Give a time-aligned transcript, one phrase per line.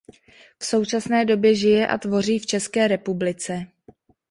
[0.59, 3.67] V současné době žije a tvoří v České republice.